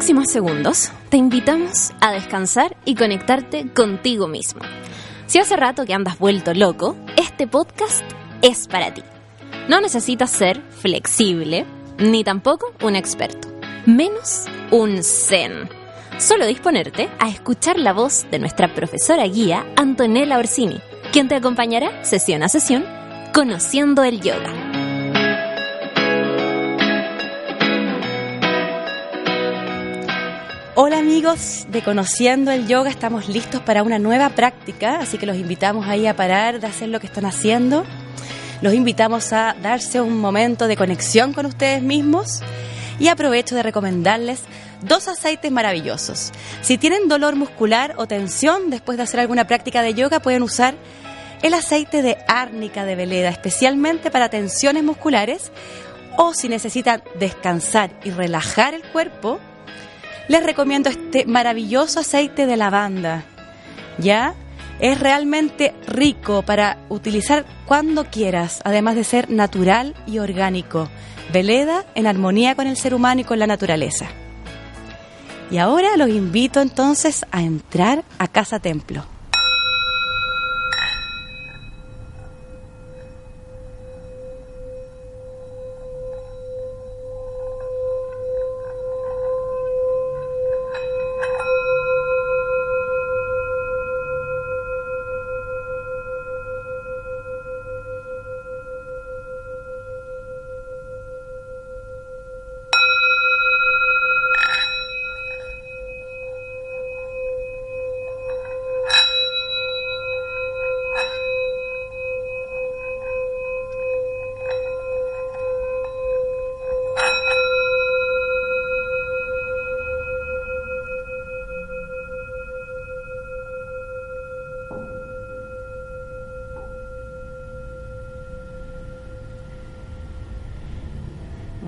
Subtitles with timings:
[0.00, 4.62] Próximos segundos te invitamos a descansar y conectarte contigo mismo.
[5.26, 8.02] Si hace rato que andas vuelto loco, este podcast
[8.40, 9.02] es para ti.
[9.68, 11.66] No necesitas ser flexible,
[11.98, 13.48] ni tampoco un experto,
[13.84, 15.68] menos un zen.
[16.16, 20.80] Solo disponerte a escuchar la voz de nuestra profesora guía Antonella Orsini,
[21.12, 22.86] quien te acompañará sesión a sesión
[23.34, 24.69] conociendo el yoga.
[30.82, 35.36] Hola amigos de Conociendo el Yoga, estamos listos para una nueva práctica, así que los
[35.36, 37.84] invitamos ahí a parar de hacer lo que están haciendo.
[38.62, 42.40] Los invitamos a darse un momento de conexión con ustedes mismos
[42.98, 44.40] y aprovecho de recomendarles
[44.80, 46.32] dos aceites maravillosos.
[46.62, 50.76] Si tienen dolor muscular o tensión después de hacer alguna práctica de yoga, pueden usar
[51.42, 55.52] el aceite de árnica de veleda, especialmente para tensiones musculares
[56.16, 59.40] o si necesitan descansar y relajar el cuerpo,
[60.30, 63.24] les recomiendo este maravilloso aceite de lavanda.
[63.98, 64.34] ¿Ya?
[64.78, 70.88] Es realmente rico para utilizar cuando quieras, además de ser natural y orgánico.
[71.32, 74.06] Veleda en armonía con el ser humano y con la naturaleza.
[75.50, 79.04] Y ahora los invito entonces a entrar a Casa Templo.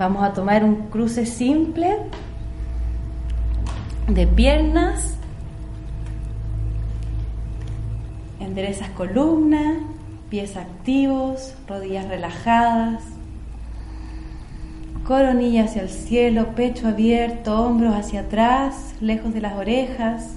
[0.03, 1.95] Vamos a tomar un cruce simple
[4.09, 5.15] de piernas.
[8.41, 9.79] Enderezas columna,
[10.29, 13.01] pies activos, rodillas relajadas.
[15.07, 20.35] Coronilla hacia el cielo, pecho abierto, hombros hacia atrás, lejos de las orejas.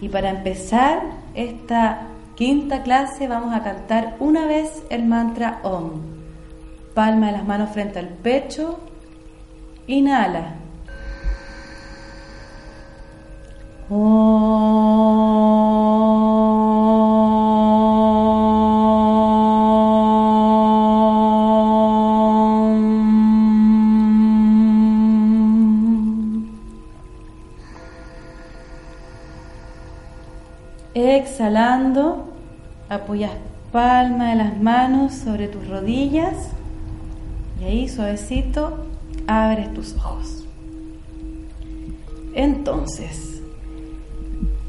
[0.00, 1.02] Y para empezar
[1.34, 2.02] esta
[2.36, 6.11] quinta clase vamos a cantar una vez el mantra OM
[6.94, 8.78] palma de las manos frente al pecho,
[9.86, 10.56] inhala.
[30.94, 32.32] Exhalando,
[32.88, 33.32] apoyas
[33.72, 36.50] palma de las manos sobre tus rodillas
[37.62, 38.86] y ahí suavecito
[39.28, 40.44] abres tus ojos.
[42.34, 43.40] Entonces,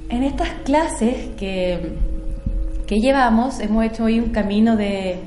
[0.09, 1.95] en estas clases que,
[2.85, 5.17] que llevamos, hemos hecho hoy un camino de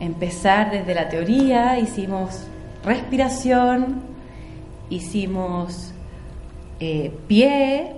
[0.00, 2.44] empezar desde la teoría, hicimos
[2.84, 4.00] respiración,
[4.88, 5.92] hicimos
[6.78, 7.94] eh, pie,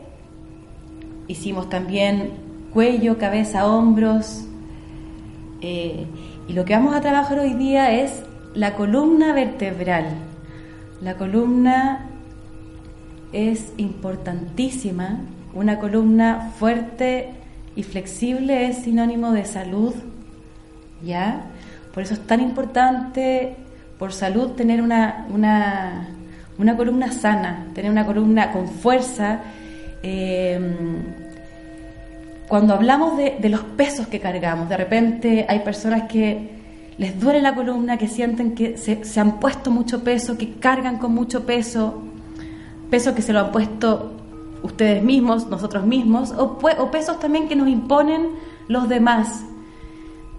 [1.28, 2.30] hicimos también
[2.72, 4.46] cuello, cabeza, hombros.
[5.60, 6.06] Eh,
[6.48, 8.22] y lo que vamos a trabajar hoy día es
[8.54, 10.06] la columna vertebral.
[11.00, 12.06] La columna
[13.32, 15.20] es importantísima.
[15.54, 17.30] Una columna fuerte
[17.76, 19.94] y flexible es sinónimo de salud,
[21.02, 21.42] ¿ya?
[21.94, 23.56] Por eso es tan importante,
[23.98, 29.40] por salud, tener una, una, columna sana, tener una columna con fuerza.
[30.02, 30.74] Em,
[32.48, 36.59] cuando hablamos de, de los pesos que cargamos, de repente hay personas que
[37.00, 41.14] les duele la columna, que sienten que se, han puesto mucho peso, que cargan con
[41.14, 42.02] mucho peso,
[42.90, 44.12] peso que se lo han puesto
[44.62, 46.58] ustedes mismos, nosotros mismos, o,
[46.90, 48.26] pesos también que nos imponen
[48.68, 49.46] los demás.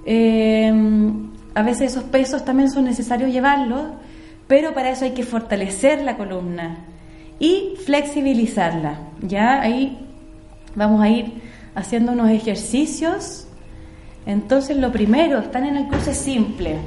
[0.06, 0.72] Eh,
[1.56, 3.82] a veces esos pesos también son necesarios llevarlos,
[4.46, 6.78] pero para eso hay que fortalecer la columna
[7.40, 9.00] y flexibilizarla.
[9.24, 9.98] Ya ahí
[10.76, 11.42] vamos a ir
[11.74, 13.48] haciendo unos ejercicios.
[14.26, 16.78] Entonces lo primero, están en el cruce simple.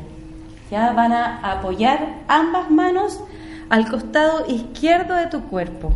[0.70, 3.20] Ya van a apoyar ambas manos
[3.69, 5.92] al costado izquierdo de tu cuerpo.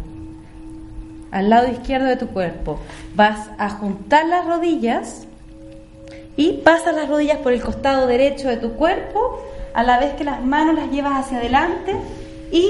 [1.30, 2.80] Al lado izquierdo de tu cuerpo.
[3.14, 5.26] Vas a juntar las rodillas
[6.36, 9.42] y pasas las rodillas por el costado derecho de tu cuerpo
[9.74, 11.94] a la vez que las manos las llevas hacia adelante
[12.50, 12.68] y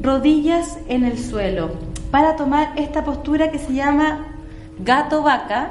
[0.00, 1.70] rodillas en el suelo
[2.10, 4.26] para tomar esta postura que se llama
[4.78, 5.70] gato vaca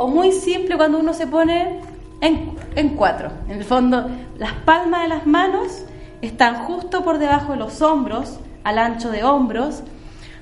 [0.00, 1.78] o muy simple cuando uno se pone
[2.22, 3.30] en, en cuatro.
[3.50, 4.08] En el fondo,
[4.38, 5.84] las palmas de las manos
[6.22, 9.82] están justo por debajo de los hombros, al ancho de hombros.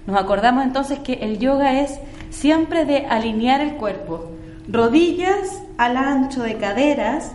[0.06, 1.99] Nos acordamos entonces que el yoga es
[2.31, 4.31] siempre de alinear el cuerpo.
[4.69, 7.32] Rodillas al ancho de caderas,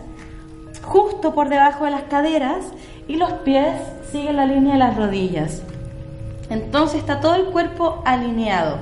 [0.82, 2.64] justo por debajo de las caderas,
[3.06, 3.76] y los pies
[4.10, 5.62] siguen la línea de las rodillas.
[6.48, 8.78] Entonces está todo el cuerpo alineado.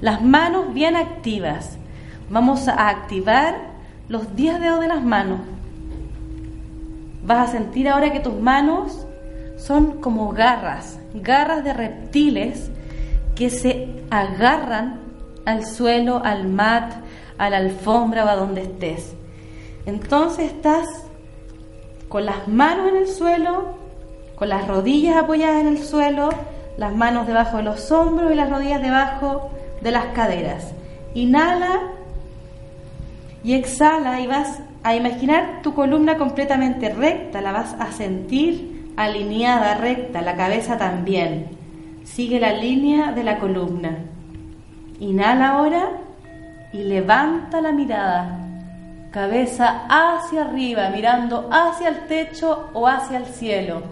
[0.00, 1.78] Las manos bien activas.
[2.32, 3.56] Vamos a activar
[4.08, 5.40] los 10 dedos de las manos.
[7.26, 9.06] Vas a sentir ahora que tus manos
[9.58, 12.70] son como garras, garras de reptiles
[13.34, 15.00] que se agarran
[15.44, 16.94] al suelo, al mat,
[17.36, 19.14] a la alfombra o a donde estés.
[19.84, 20.88] Entonces estás
[22.08, 23.74] con las manos en el suelo,
[24.36, 26.30] con las rodillas apoyadas en el suelo,
[26.78, 29.50] las manos debajo de los hombros y las rodillas debajo
[29.82, 30.72] de las caderas.
[31.12, 31.92] Inhala
[33.44, 39.74] y exhala y vas a imaginar tu columna completamente recta, la vas a sentir alineada,
[39.74, 41.48] recta, la cabeza también.
[42.04, 43.98] Sigue la línea de la columna.
[45.00, 45.90] Inhala ahora
[46.72, 48.38] y levanta la mirada,
[49.10, 53.82] cabeza hacia arriba, mirando hacia el techo o hacia el cielo.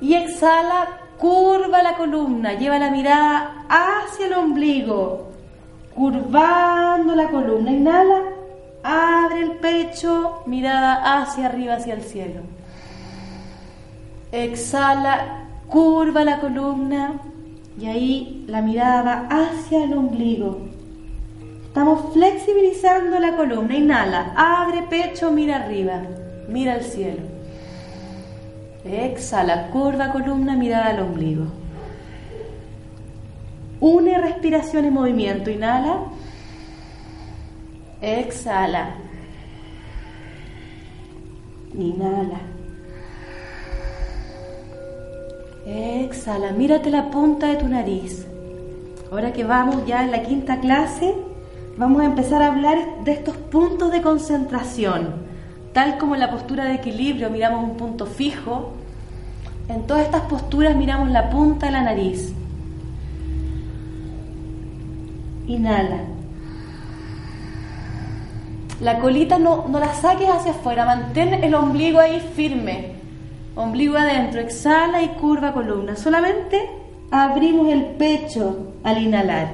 [0.00, 0.88] Y exhala,
[1.18, 5.31] curva la columna, lleva la mirada hacia el ombligo,
[5.94, 7.70] curvando la columna.
[7.70, 8.22] Inhala,
[8.82, 12.40] abre el pecho, mirada hacia arriba, hacia el cielo.
[14.30, 17.20] Exhala, curva la columna
[17.78, 20.58] y ahí la mirada va hacia el ombligo.
[21.66, 23.76] Estamos flexibilizando la columna.
[23.76, 26.02] Inhala, abre pecho, mira arriba,
[26.48, 27.22] mira al cielo.
[28.84, 31.61] Exhala, curva columna, mirada al ombligo.
[33.82, 35.50] Une respiración y movimiento.
[35.50, 36.04] Inhala.
[38.00, 38.94] Exhala.
[41.76, 42.38] Inhala.
[45.66, 46.52] Exhala.
[46.52, 48.24] Mírate la punta de tu nariz.
[49.10, 51.16] Ahora que vamos ya en la quinta clase,
[51.76, 55.14] vamos a empezar a hablar de estos puntos de concentración.
[55.72, 58.74] Tal como en la postura de equilibrio miramos un punto fijo,
[59.68, 62.32] en todas estas posturas miramos la punta de la nariz.
[65.52, 66.00] Inhala.
[68.80, 72.94] La colita no, no la saques hacia afuera, mantén el ombligo ahí firme.
[73.54, 75.94] Ombligo adentro, exhala y curva columna.
[75.94, 76.68] Solamente
[77.10, 79.48] abrimos el pecho al inhalar.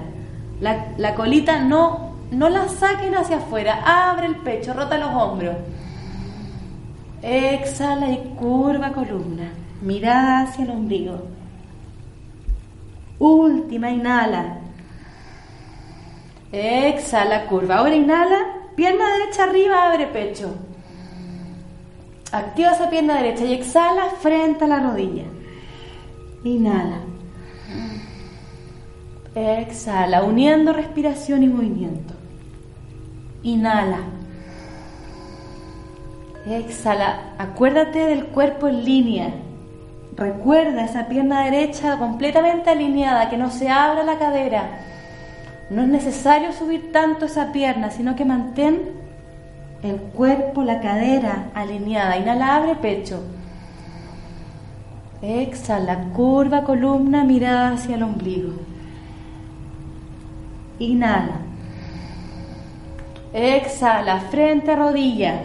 [0.61, 5.57] La, la colita no no la saquen hacia afuera, abre el pecho, rota los hombros.
[7.23, 9.51] Exhala y curva columna,
[9.83, 11.23] mirada hacia el ombligo.
[13.19, 14.59] Última, inhala.
[16.53, 17.77] Exhala, curva.
[17.77, 18.39] Ahora inhala,
[18.75, 20.55] pierna derecha arriba, abre pecho.
[22.33, 25.25] Activa esa pierna derecha y exhala frente a la rodilla.
[26.45, 27.01] Inhala.
[29.35, 32.15] Exhala, uniendo respiración y movimiento.
[33.43, 33.99] Inhala.
[36.47, 37.35] Exhala.
[37.39, 39.35] Acuérdate del cuerpo en línea.
[40.17, 44.81] Recuerda esa pierna derecha completamente alineada, que no se abra la cadera.
[45.71, 48.81] No es necesario subir tanto esa pierna, sino que mantén
[49.83, 52.17] el cuerpo, la cadera alineada.
[52.17, 53.23] Inhala, abre pecho.
[55.21, 58.53] Exhala, curva columna, mirada hacia el ombligo.
[60.79, 61.41] Inhala.
[63.33, 65.43] Exhala, frente, rodilla.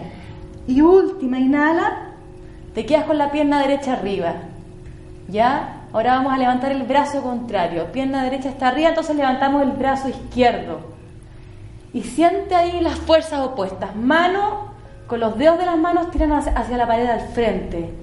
[0.67, 2.11] Y última, inhala.
[2.73, 4.33] Te quedas con la pierna derecha arriba.
[5.27, 5.82] ¿Ya?
[5.93, 7.91] Ahora vamos a levantar el brazo contrario.
[7.91, 10.79] Pierna derecha está arriba, entonces levantamos el brazo izquierdo.
[11.93, 13.95] Y siente ahí las fuerzas opuestas.
[13.95, 14.73] Mano,
[15.05, 17.93] con los dedos de las manos tiran hacia la pared al frente.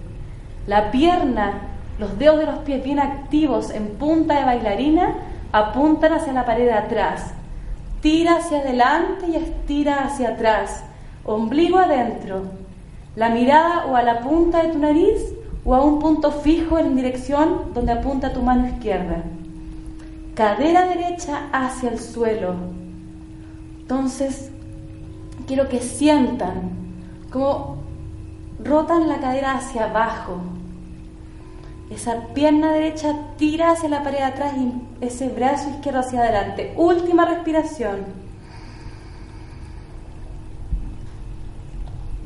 [0.66, 1.62] La pierna
[1.98, 5.16] Los dedos de los pies bien activos en punta de bailarina
[5.52, 7.34] apuntan hacia la pared de atrás.
[8.00, 10.82] Tira hacia adelante y estira hacia atrás.
[11.24, 12.44] Ombligo adentro.
[13.16, 16.96] La mirada o a la punta de tu nariz o a un punto fijo en
[16.96, 19.24] dirección donde apunta tu mano izquierda.
[20.34, 22.54] Cadera derecha hacia el suelo.
[23.80, 24.50] Entonces,
[25.46, 26.70] quiero que sientan
[27.30, 27.78] como
[28.62, 30.40] rotan la cadera hacia abajo.
[31.90, 36.72] Esa pierna derecha tira hacia la pared de atrás y ese brazo izquierdo hacia adelante.
[36.76, 38.04] Última respiración.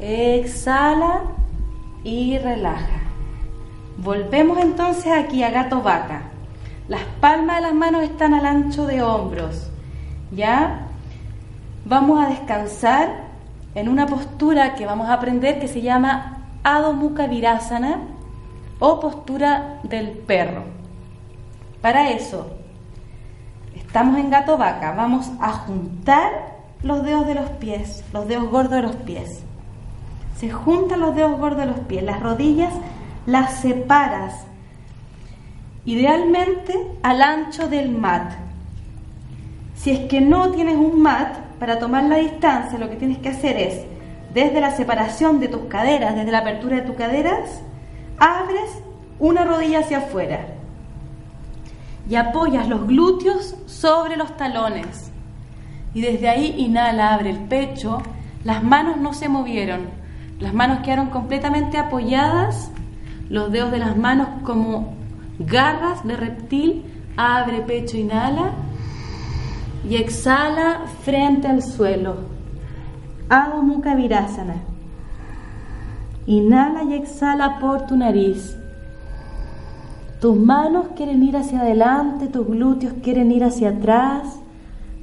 [0.00, 1.22] Exhala
[2.02, 3.03] y relaja.
[3.96, 6.22] Volvemos entonces aquí a gato vaca.
[6.88, 9.70] Las palmas de las manos están al ancho de hombros.
[10.32, 10.88] ¿Ya?
[11.84, 13.24] Vamos a descansar
[13.74, 18.00] en una postura que vamos a aprender que se llama Adho Mukha Virasana
[18.78, 20.64] o postura del perro.
[21.80, 22.50] Para eso,
[23.74, 28.72] estamos en gato vaca, vamos a juntar los dedos de los pies, los dedos gordos
[28.72, 29.42] de los pies.
[30.38, 32.72] Se juntan los dedos gordos de los pies, las rodillas
[33.26, 34.46] las separas,
[35.84, 38.32] idealmente al ancho del mat.
[39.74, 43.30] Si es que no tienes un mat, para tomar la distancia lo que tienes que
[43.30, 43.84] hacer es,
[44.32, 47.62] desde la separación de tus caderas, desde la apertura de tus caderas,
[48.18, 48.70] abres
[49.18, 50.46] una rodilla hacia afuera
[52.08, 55.10] y apoyas los glúteos sobre los talones.
[55.94, 58.02] Y desde ahí inhala, abre el pecho,
[58.42, 59.86] las manos no se movieron,
[60.40, 62.70] las manos quedaron completamente apoyadas,
[63.30, 64.94] los dedos de las manos como
[65.38, 66.84] garras de reptil,
[67.16, 68.52] abre pecho, inhala
[69.88, 72.16] y exhala frente al suelo.
[73.28, 74.56] Adho Mukha Virasana.
[76.26, 78.56] Inhala y exhala por tu nariz.
[80.20, 84.38] Tus manos quieren ir hacia adelante, tus glúteos quieren ir hacia atrás,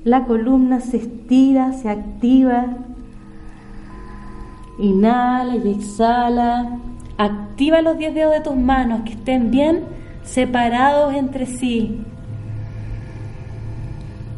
[0.03, 2.65] la columna se estira, se activa.
[4.79, 6.79] Inhala y exhala.
[7.21, 9.83] Activa los 10 dedos de tus manos que estén bien
[10.23, 12.01] separados entre sí.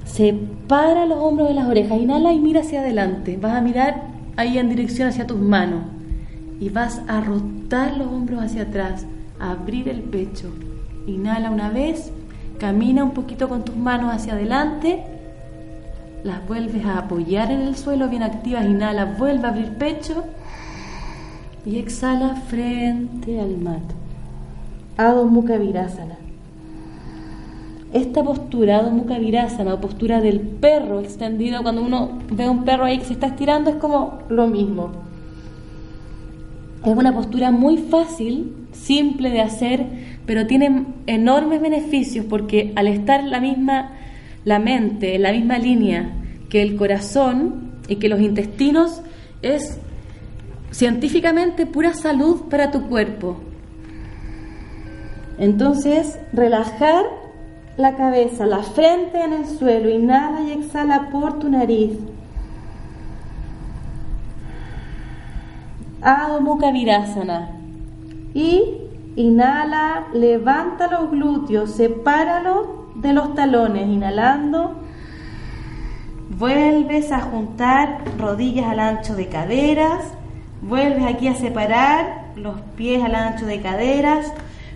[0.03, 1.97] Separa los hombros de las orejas.
[1.97, 3.37] Inhala y mira hacia adelante.
[3.41, 4.03] Vas a mirar
[4.35, 5.85] ahí en dirección hacia tus manos.
[6.59, 9.05] Y vas a rotar los hombros hacia atrás.
[9.39, 10.51] Abrir el pecho.
[11.07, 12.11] Inhala una vez.
[12.59, 15.05] Camina un poquito con tus manos hacia adelante.
[16.25, 18.65] Las vuelves a apoyar en el suelo bien activas.
[18.65, 20.25] Inhala, vuelve a abrir pecho.
[21.65, 23.95] Y exhala frente al mato.
[24.97, 26.17] Adho Mukha Virasana.
[27.93, 32.65] Esta postura, Adho Mukha Virasana, o postura del perro extendido, cuando uno ve a un
[32.65, 34.91] perro ahí que se está estirando, es como lo mismo.
[36.85, 39.85] Es una postura muy fácil, simple de hacer,
[40.25, 43.91] pero tiene enormes beneficios porque al estar la misma
[44.45, 46.09] la mente, en la misma línea
[46.49, 49.01] que el corazón y que los intestinos,
[49.41, 49.79] es
[50.73, 53.37] científicamente pura salud para tu cuerpo.
[55.37, 57.05] Entonces, relajar
[57.77, 61.97] la cabeza, la frente en el suelo, inhala y exhala por tu nariz.
[66.01, 67.51] Adho Mukha Virasana.
[68.33, 68.63] Y
[69.15, 74.75] inhala, levanta los glúteos, sepáralos de los talones, inhalando.
[76.37, 80.13] Vuelves a juntar rodillas al ancho de caderas.
[80.63, 84.31] Vuelves aquí a separar los pies al ancho de caderas.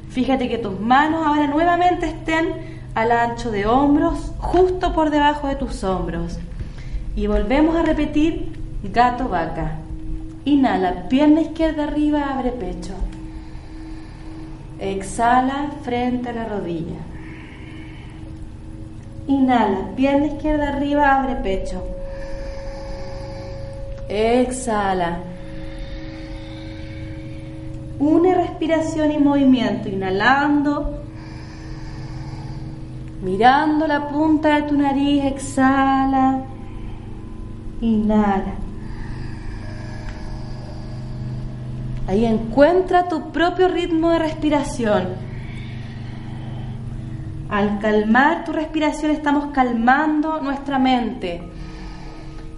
[0.09, 5.55] Fíjate que tus manos ahora nuevamente estén al ancho de hombros, justo por debajo de
[5.55, 6.39] tus hombros.
[7.15, 8.51] Y volvemos a repetir
[8.83, 9.77] gato vaca.
[10.43, 12.93] Inhala, pierna izquierda arriba, abre pecho.
[14.79, 16.99] Exhala frente a la rodilla.
[19.27, 21.81] Inhala, pierna izquierda arriba, abre pecho.
[24.09, 25.19] Exhala.
[27.99, 31.01] Une respiración y movimiento, inhalando,
[33.23, 36.41] mirando la punta de tu nariz, exhala,
[37.81, 38.53] inhala.
[42.07, 45.07] Ahí encuentra tu propio ritmo de respiración.
[47.49, 51.41] Al calmar tu respiración estamos calmando nuestra mente.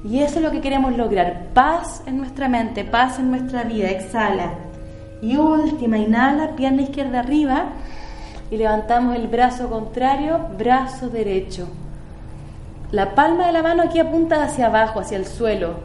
[0.03, 1.47] Y eso es lo que queremos lograr.
[1.53, 3.89] Paz en nuestra mente, paz en nuestra vida.
[3.89, 4.68] Exhala.
[5.21, 7.65] Y última, inhala, pierna izquierda arriba
[8.51, 11.67] y levantamos el brazo contrario, brazo derecho.
[12.91, 15.75] La palma de la mano aquí apunta hacia abajo, hacia el suelo,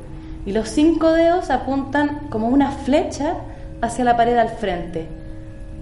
[0.46, 3.34] y los cinco dedos apuntan como una flecha
[3.82, 5.06] hacia la pared al frente.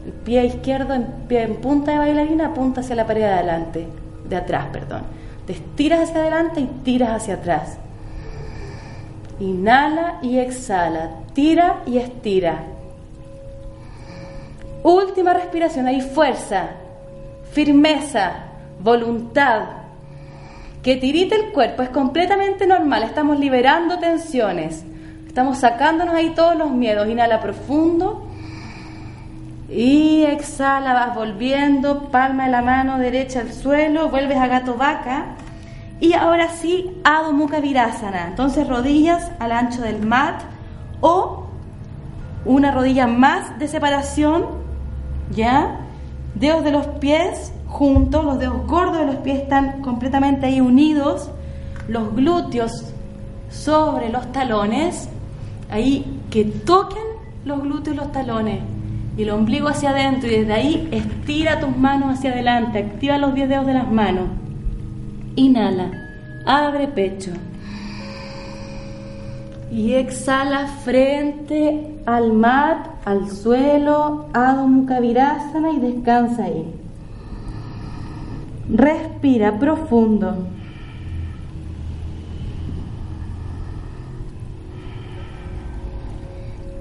[0.04, 3.86] El pie izquierdo en, pie en punta de bailarina apunta hacia la pared de adelante,
[4.28, 5.02] de atrás, perdón.
[5.46, 7.78] Te estiras hacia adelante y tiras hacia atrás.
[9.38, 11.10] Inhala y exhala.
[11.34, 12.64] Tira y estira.
[14.82, 15.86] Última respiración.
[15.86, 16.70] Hay fuerza,
[17.52, 18.32] firmeza,
[18.80, 19.62] voluntad.
[20.82, 23.04] Que tirite el cuerpo es completamente normal.
[23.04, 24.84] Estamos liberando tensiones.
[25.26, 27.08] Estamos sacándonos ahí todos los miedos.
[27.08, 28.26] Inhala profundo.
[29.68, 35.36] Y exhala, vas volviendo, palma de la mano derecha al suelo, vuelves a gato vaca.
[35.98, 38.26] Y ahora sí, Adho Mukha Virasana.
[38.26, 40.42] Entonces rodillas al ancho del mat
[41.00, 41.46] o
[42.44, 44.61] una rodilla más de separación,
[45.30, 45.80] ¿ya?
[46.34, 51.30] Dedos de los pies juntos, los dedos gordos de los pies están completamente ahí unidos,
[51.88, 52.92] los glúteos
[53.50, 55.08] sobre los talones,
[55.70, 57.02] ahí que toquen
[57.44, 58.60] los glúteos y los talones
[59.16, 63.34] y el ombligo hacia adentro y desde ahí estira tus manos hacia adelante, activa los
[63.34, 64.28] 10 dedos de las manos.
[65.36, 65.90] Inhala,
[66.46, 67.32] abre pecho.
[69.72, 76.74] Y exhala frente al mat, al suelo, Adho Mukha Virasana y descansa ahí.
[78.68, 80.46] Respira profundo.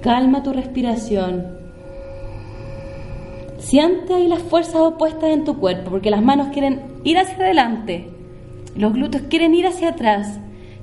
[0.04, 1.46] Calma tu respiración.
[3.58, 8.10] Siente ahí las fuerzas opuestas en tu cuerpo, porque las manos quieren ir hacia adelante,
[8.76, 10.42] los glúteos quieren ir hacia atrás.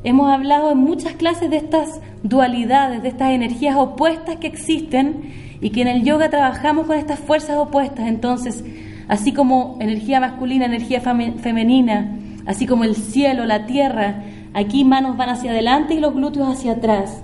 [0.09, 5.69] Hemos hablado en muchas clases de estas dualidades, de estas energías opuestas que existen y
[5.69, 8.09] que en el yoga trabajamos con estas fuerzas opuestas.
[8.09, 8.65] Entonces,
[9.07, 14.25] así como energía masculina, energía femenina, así como el cielo, la tierra,
[14.55, 17.23] aquí manos van hacia adelante y los glúteos hacia atrás,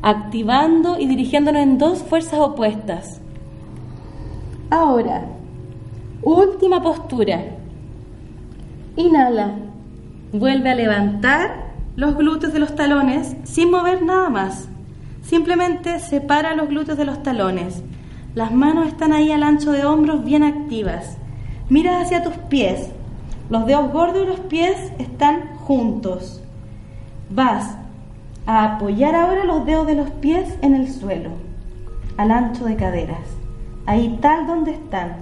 [0.00, 3.20] activando y dirigiéndonos en dos fuerzas opuestas.
[4.70, 5.24] Ahora,
[6.22, 7.40] última postura.
[8.94, 9.56] Inhala.
[10.32, 11.69] Vuelve a levantar
[12.00, 14.70] los glúteos de los talones sin mover nada más.
[15.22, 17.82] Simplemente separa los glúteos de los talones.
[18.34, 21.18] Las manos están ahí al ancho de hombros bien activas.
[21.68, 22.88] Mira hacia tus pies.
[23.50, 26.42] Los dedos gordos de los pies están juntos.
[27.28, 27.76] Vas
[28.46, 31.30] a apoyar ahora los dedos de los pies en el suelo,
[32.16, 33.40] al ancho de caderas
[33.90, 35.16] ahí tal donde están.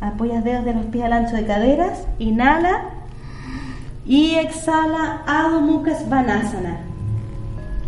[0.00, 2.90] Apoyas dedos de los pies al ancho de caderas, inhala
[4.06, 6.80] y exhala Adho Mukha Svanasana.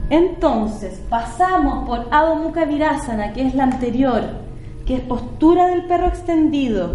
[0.09, 4.23] Entonces, pasamos por Adho Mukha Virasana, que es la anterior,
[4.87, 6.95] que es postura del perro extendido.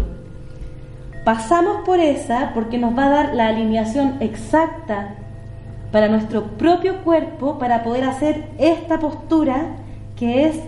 [1.24, 5.14] Pasamos por esa porque nos va a dar la alineación exacta
[5.92, 9.76] para nuestro propio cuerpo para poder hacer esta postura
[10.16, 10.58] que es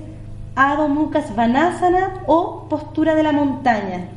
[0.55, 4.09] Adho Mukha Svanasana o postura de la montaña.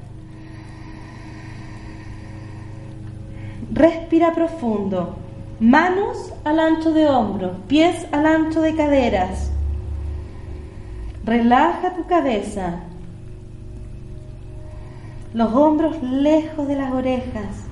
[3.78, 5.18] Respira profundo.
[5.60, 9.52] Manos al ancho de hombros, pies al ancho de caderas.
[11.24, 12.80] Relaja tu cabeza.
[15.36, 17.66] Los hombros lejos de las orejas.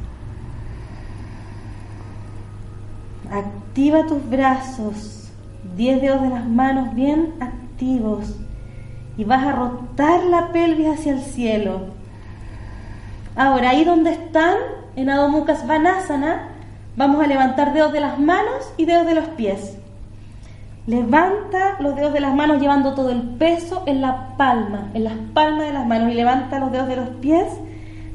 [3.32, 5.32] Activa tus brazos.
[5.76, 8.36] Diez dedos de las manos bien activos
[9.18, 11.88] y vas a rotar la pelvis hacia el cielo.
[13.36, 14.56] Ahora, ahí donde están,
[14.96, 16.50] en Adho Mukha Svanasana,
[16.96, 19.78] vamos a levantar dedos de las manos y dedos de los pies.
[20.88, 25.14] Levanta los dedos de las manos llevando todo el peso en la palma, en las
[25.34, 27.48] palmas de las manos y levanta los dedos de los pies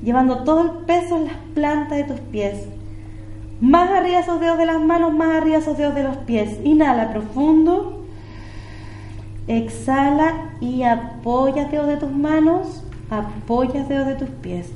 [0.03, 2.67] llevando todo el peso en las plantas de tus pies.
[3.61, 6.59] Más arriba esos dedos de las manos, más arriba esos dedos de los pies.
[6.65, 8.05] Inhala profundo.
[9.47, 14.71] Exhala y apoya dedos de tus manos, apoya dedos de tus pies.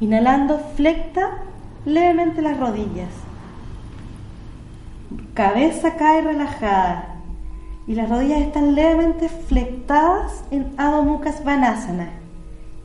[0.00, 1.42] Inhalando, flecta
[1.84, 3.10] levemente las rodillas.
[5.34, 7.16] Cabeza cae relajada
[7.86, 12.08] y las rodillas están levemente flectadas en Adho Mukha Svanasana.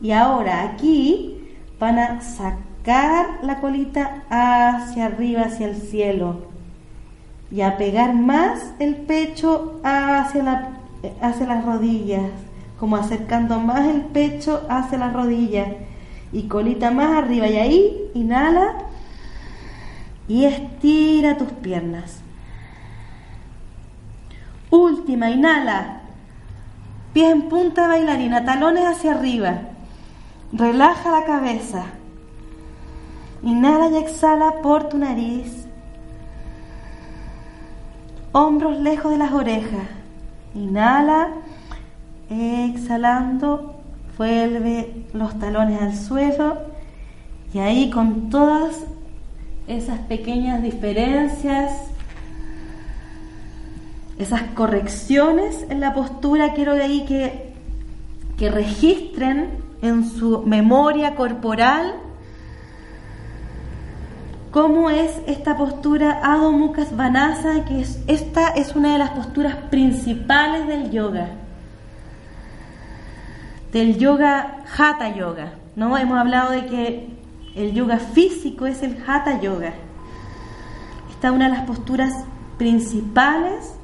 [0.02, 1.40] Y ahora aquí
[1.80, 6.42] van a sacar la colita hacia arriba, hacia el cielo
[7.50, 10.68] y a pegar más el pecho hacia, la,
[11.22, 12.30] hacia las rodillas,
[12.78, 15.68] como acercando más el pecho hacia las rodillas
[16.36, 18.74] y colita más arriba y ahí inhala
[20.28, 22.20] y estira tus piernas.
[24.68, 26.02] Última, inhala.
[27.14, 29.60] Pies en punta bailarina, talones hacia arriba.
[30.52, 31.84] Relaja la cabeza.
[33.42, 35.66] Inhala y exhala por tu nariz
[38.32, 39.88] hombros lejos de las orejas.
[40.54, 41.30] Inhala,
[42.28, 43.75] exhalando,
[44.16, 46.58] Vuelve los talones al suelo
[47.52, 48.84] y ahí con todas
[49.66, 51.72] esas pequeñas diferencias,
[54.18, 57.52] esas correcciones en la postura, quiero de ahí que,
[58.38, 59.50] que registren
[59.82, 61.94] en su memoria corporal
[64.50, 69.54] cómo es esta postura Adho Mukha Svanasana, que es, esta es una de las posturas
[69.70, 71.28] principales del yoga,
[73.76, 75.52] del yoga Hatha Yoga.
[75.76, 75.98] ¿no?
[75.98, 77.08] Hemos hablado de que
[77.54, 79.74] el yoga físico es el Hatha Yoga.
[81.10, 82.24] Esta es una de las posturas
[82.56, 83.74] principales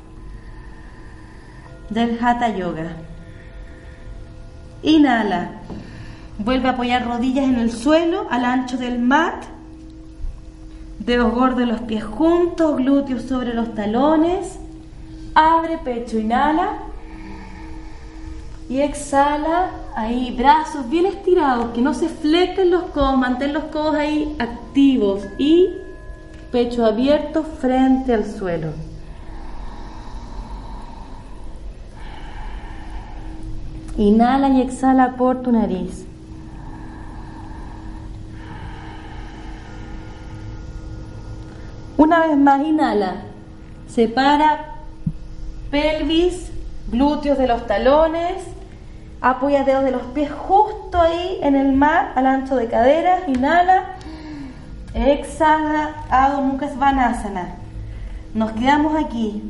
[1.91, 2.97] del Hatha Yoga.
[4.83, 5.61] Inhala.
[6.39, 9.45] Vuelve a apoyar rodillas en el suelo al ancho del mat
[11.01, 14.59] Dedos gordos los pies juntos, glúteos sobre los talones.
[15.35, 16.92] Abre pecho, inhala.
[18.73, 23.97] Y exhala, ahí brazos bien estirados, que no se flequen los codos, mantén los codos
[23.97, 25.77] ahí activos y
[26.51, 28.69] pecho abierto frente al suelo.
[33.99, 36.07] Inhala y exhala por tu nariz.
[41.99, 43.17] Una vez más, inhala.
[43.87, 44.77] Separa
[45.71, 46.51] pelvis,
[46.91, 48.62] glúteos de los talones.
[49.23, 53.23] Apoya dedos de los pies justo ahí en el mar, al ancho de caderas.
[53.29, 53.85] Inhala.
[54.95, 55.95] Exhala.
[56.11, 57.55] Adho Mukha Svanasana.
[58.35, 59.43] Nos quedamos aquí.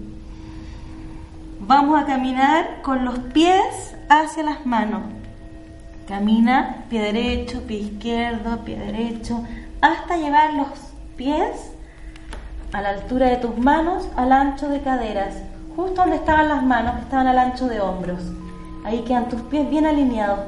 [1.60, 5.02] Vamos a caminar con los pies hacia las manos.
[6.06, 9.42] Camina pie derecho, pie izquierdo, pie derecho,
[9.80, 10.68] hasta llevar los
[11.16, 11.72] pies
[12.72, 15.36] a la altura de tus manos, al ancho de caderas,
[15.76, 18.20] justo donde estaban las manos, que estaban al ancho de hombros.
[18.84, 20.40] Ahí quedan tus pies bien alineados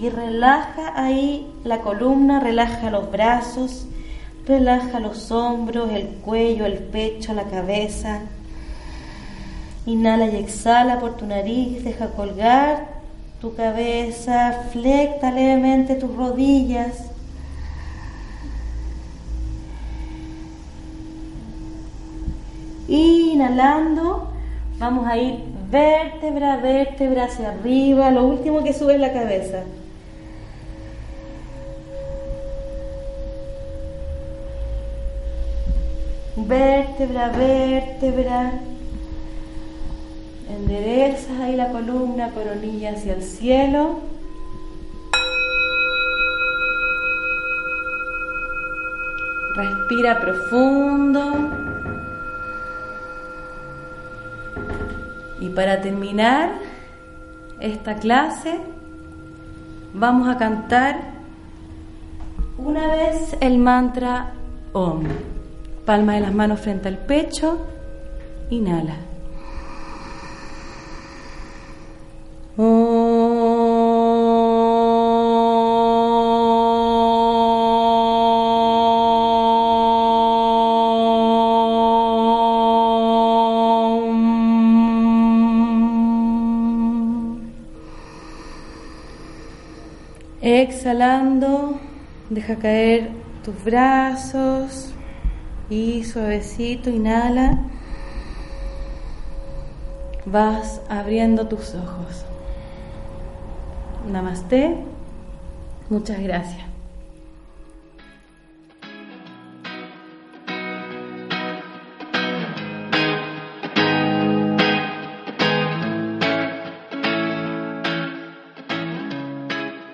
[0.00, 3.86] y relaja ahí la columna, relaja los brazos,
[4.46, 8.20] relaja los hombros, el cuello, el pecho, la cabeza.
[9.84, 13.02] Inhala y exhala por tu nariz, deja colgar
[13.40, 17.10] tu cabeza, flecta levemente tus rodillas.
[22.88, 24.32] Inhalando,
[24.78, 28.10] vamos a ir vértebra, vértebra hacia arriba.
[28.10, 29.64] Lo último que sube es la cabeza.
[36.36, 38.52] Vértebra, vértebra.
[40.50, 44.00] Enderezas ahí la columna, coronilla hacia el cielo.
[49.54, 51.22] Respira profundo.
[55.42, 56.52] Y para terminar
[57.58, 58.60] esta clase,
[59.92, 61.00] vamos a cantar
[62.58, 64.34] una vez el mantra
[64.72, 65.02] OM.
[65.84, 67.58] Palma de las manos frente al pecho,
[68.50, 68.94] inhala.
[92.42, 93.10] Deja caer
[93.44, 94.92] tus brazos
[95.70, 97.58] y suavecito inhala.
[100.26, 102.24] Vas abriendo tus ojos.
[104.10, 104.76] Namaste.
[105.88, 106.62] Muchas gracias.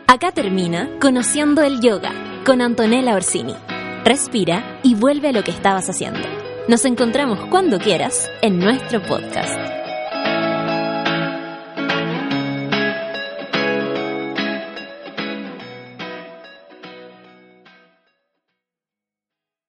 [0.07, 3.55] Acá termina Conociendo el Yoga con Antonella Orsini.
[4.07, 6.27] Respira y vuelve a lo que estabas haciendo.
[6.67, 9.78] Nos encontramos cuando quieras en nuestro podcast.